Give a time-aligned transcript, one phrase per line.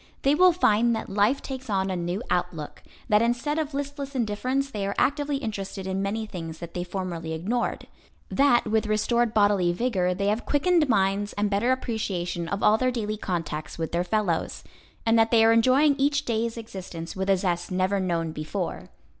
[0.23, 4.71] They will find that life takes on a new outlook, that instead of listless indifference
[4.71, 7.85] they are actively interested in many things that they formerly ignored;
[8.27, 12.89] that with restored bodily vigor they have quickened minds and better appreciation of all their
[12.89, 14.63] daily contacts with their fellows,
[15.05, 18.89] and that they are enjoying each day's existence with a zest never known before.